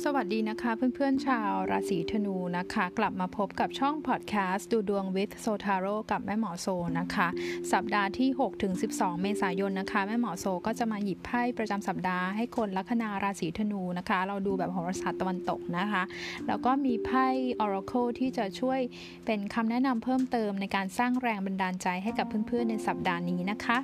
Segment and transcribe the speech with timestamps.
[0.00, 6.66] สวัสดีนะคะ เพื่อนๆชาวราศีธนูนะคะ กลับมาพบกับช่องพอดแคสต์ดูดวงวิทโซทาโร่กับแม่หมอโซ
[6.98, 7.28] นะคะ
[7.72, 8.28] สัปดาห์ที่
[8.76, 16.02] 6-12 เมษายนนะคะ แม่หมอโซก็จะมาหยิบไพ่ประจำสัปดาห์ให้คนลัคนาราศีธนูนะคะ เราดูแบบโหราศาสตร์ตะวันตกนะคะ
[16.46, 17.26] แล้วก็มีไพ่
[17.64, 18.80] Oracle ที่จะช่วย
[19.26, 23.78] เป็นคำแนะนำเพิ่มเติมในการสร้างแรงบันดาลใจให้กับเพื่อนๆในสัปดาห์นี้นะคะ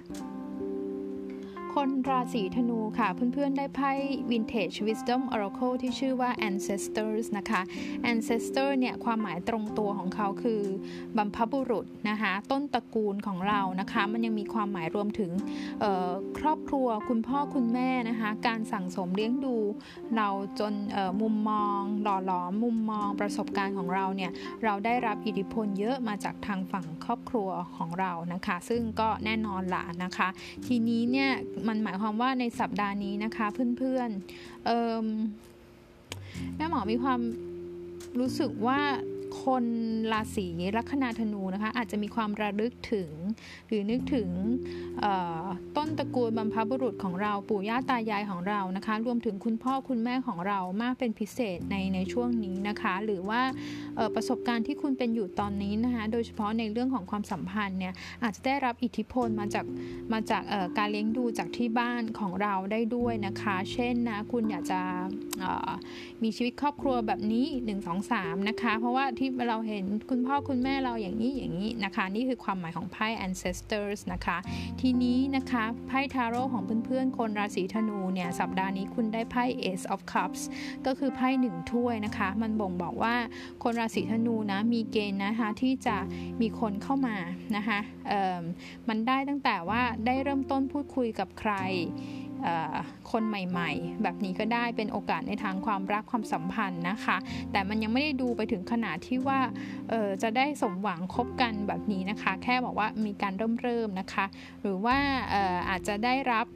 [1.83, 3.93] คนราศีธนูค่ะ เพื่อนๆได้ไพ่
[4.31, 7.61] Vintage Wisdom Oracle ที่ชื่อว่า Ancestors นะคะ
[8.13, 10.63] Ancestor เนี่ยความหมายตรงตัวของเขาคือ
[11.17, 15.31] บัมพบุรุษนะคะต้นตระกูลของเรานะคะ มันยังมีความหมายรวมถึง
[16.39, 19.57] ครอบครัวคุณพ่อคุณแม่นะคะ การสั่งสมเลี้ยงดู
[20.17, 20.75] เราจน
[21.21, 24.31] มุมมองหล่อหลอมมุมมองประสบการณ์ของเราเนี่ย
[24.65, 30.29] เราได้รับอิทธิพลเยอะมาจากทางฝั่งครอบครัวของเรานะคะ ซึ่งก็แน่นอนละนะคะ
[30.67, 31.31] ทีนี้เนี่ย
[31.69, 33.47] มันหมายความว่าในสัปดาห์นี้นะคะ
[33.79, 34.19] เพื่อนๆ
[36.57, 37.21] แม่หมอมีความ
[38.19, 38.81] รู้สึกว่า
[39.45, 39.65] คน
[40.13, 43.11] ราศีลัคนาธนูนะคะ อาจจะมีความระลึกถึง
[43.67, 44.29] หรือนึกถึง
[45.99, 53.41] ตระกูลบรรพบุรุษของเราปู่ย่าตายายของเรานะคะ รวมถึงคุณพ่อคุณแม่ของเรามากเป็นพิเศษในในช่วงนี้นะคะ หรือว่า
[54.15, 59.65] ประสบการณ์ที่คุณเป็นอยู่ตอนนี้นะคะ โดยเฉพาะในเรื่องของความสัมพันธ์เนี่ยอาจจะได้รับอิทธิพลมาจาก
[60.13, 60.43] มาจาก
[60.79, 64.81] การเลี้ยงดูจากที่บ้านของเราได้ด้วยนะคะ เช่นนะคุณอยากจะ
[66.23, 74.39] มีชีวิตครอบครัวแบบนี้ 1 2 3 นะคะ เพราะว่าที่เราเห็นคุณพ่อคุณแม่เราอย่างนี้อย่างนี้นะคะ นี่คือความหมายของไพ่ ancestors นะคะ
[74.81, 80.43] ทีนี้นะคะไพ่ทาโร่ของเพื่อนๆ คนราศีธนูเนี่ยสัปดาห์นี้คุณได้ไพ่ ace of cups
[80.87, 83.15] ก็คือไพ่หนึ่งถ้วยนะคะ มันบ่งบอกว่า
[83.63, 85.97] คนราศีธนูนะมีเกณฑ์นะคะที่จะ
[86.41, 87.17] มีคนเข้ามา
[87.57, 87.79] นะคะ
[88.89, 91.53] มันได้ตั้งแต่ว่าได้เริ่มต้นพูดคุยกับใคร
[93.11, 97.17] คนใหม่ๆ แบบนี้ก็ได้เป็นโอกาสในทางความรักความสัมพันธ์นะคะ
[97.53, 99.41] แต่มันยังไม่ได้ดูไปถึงขนาดที่ว่า
[100.23, 104.25] จะได้สมหวังคบกันแบบนี้นะคะ แค่บอกว่ามีการเริ่มเริ่มนะคะ
[104.63, 104.97] หรือว่า
[105.69, 106.47] อาจจะได้รับ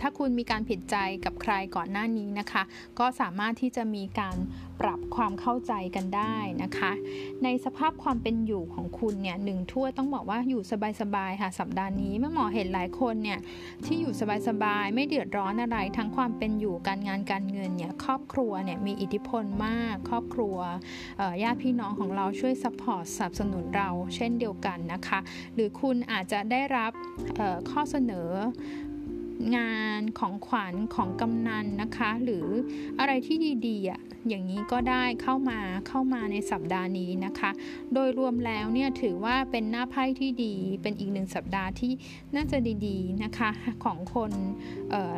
[0.00, 2.62] ถ้าคุณมีการผิดใจกับใครก่อนหน้านี้นะคะ
[2.98, 4.36] ก็สามารถที่จะมีการ
[4.80, 6.92] ปรับความเข้าใจกันได้นะคะ
[7.44, 10.62] ในสภาพความเป็นอยู่ของคุณเนี่ยหนึ่งทั่วต้องบอกว่าอยู่
[11.00, 13.38] สบายๆค่ะสัปดาห์นี้แม่หมอเห็นหลายคนเนี่ย
[13.84, 14.12] ที่อยู่
[14.48, 20.56] สบายๆไม่เดือดร้อนอะไรทั้งความเป็นอยู่การงานการเงินเนี่ยครอบครัวเนี่ยมีอิทธิพลมาก ครอบครัว
[21.42, 25.18] ญาติพี่น้องของเราช่วย support สนับสนุนเราเช่นเดียวกันนะคะ
[25.54, 26.92] หรือคุณอาจจะได้รับ
[27.70, 28.28] ข้อเสนอ
[29.56, 32.46] งานของขวัญของกำนันนะคะ หรือ
[32.98, 33.36] อะไรที่
[33.68, 37.50] ดีๆอะอย่างนี้ก็ได้เข้ามาเข้ามาในสัปดาห์นี้นะคะ
[37.94, 41.92] โดยรวมแล้วเนี่ยถือว่าเป็นหน้าไพ่ที่ดี เป็นอีกหนึ่งสัปดาห์ที่
[42.34, 43.50] น่าจะดีๆนะคะ
[43.84, 44.32] ของคน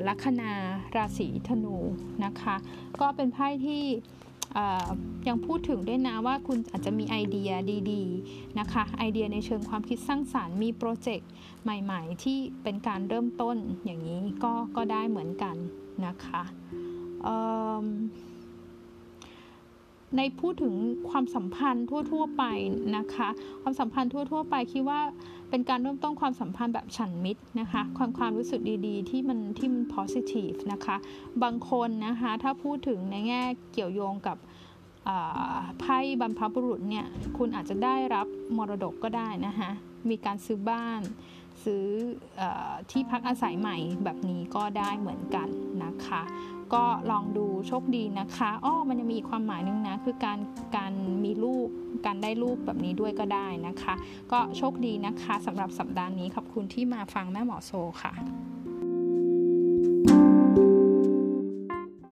[0.08, 0.52] ลัคนา
[0.96, 1.76] ราศีธนู
[2.24, 2.56] นะคะ
[3.00, 3.84] ก็เป็นไพ่ที่
[5.28, 7.50] ยังพูดถึงด้วยนะว่าคุณอาจจะมีไอเดีย
[7.92, 11.30] ดีๆนะคะ ไอเดียในเชิงความคิดสร้างสารรค์มีโปรเจกต์
[11.62, 15.56] ใหม่ๆ ที่เป็นการเริ่มต้นอย่างนี้ก็ก็ได้เหมือนกัน
[16.06, 16.42] นะคะ
[20.16, 20.74] ในพูดถึง
[21.10, 22.44] ความสัมพันธ์ทั่ว ๆ ไป
[22.96, 23.28] นะคะ
[23.62, 25.00] ความสัมพันธ์ทั่ว ๆ ไปคิดว่า
[25.50, 30.96] เป็นการเริ่มต้นความสัมพันธ์แบบฉันมิตรนะคะ ความความรู้สึกดีๆ ที่มันที่มัน positive นะคะ
[31.42, 33.42] บางคนนะคะถ้าพูดถึงในแง่
[33.72, 34.36] เกี่ยวโยงกับ
[35.80, 38.26] ไพ่บรรพบุรุษเนี่ยคุณอาจจะได้รับ
[38.56, 39.70] มรดกก็ได้นะคะ
[40.10, 41.00] มีการซื้อบ้าน
[41.64, 41.86] ซื้อ
[42.40, 42.42] อ
[42.90, 45.48] ที่พักอาศัยใหม่แบบนี้ก็ได้เหมือนกัน
[45.84, 46.22] นะคะ
[46.74, 50.38] ก็ลองดูโชคดีนะคะอ้อมันยังมีความหมายนึงนะ คือการ
[50.76, 50.92] การ
[51.24, 51.68] มีลูก
[52.06, 53.94] การได้ลูกแบบนี้ด้วยก็ได้นะคะ
[54.32, 58.12] ก็โชคดีนะคะสำหรับสัปดาห์นี้ขอบคุณที่มาฟังแม่หมอโซค่ะ